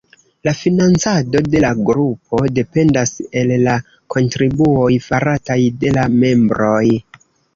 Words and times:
La 0.47 0.51
financado 0.59 1.41
de 1.55 1.59
la 1.65 1.69
grupo 1.89 2.39
dependas 2.55 3.13
el 3.43 3.53
la 3.67 3.75
kontribuoj 4.15 4.89
farataj 5.09 5.59
de 5.85 5.93
la 5.99 6.07
membroj. 6.15 6.85